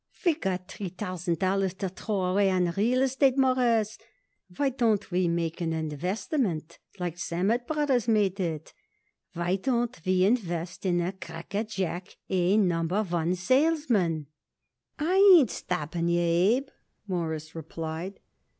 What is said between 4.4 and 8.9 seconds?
why don't we make an investment like Sammet Brothers made it?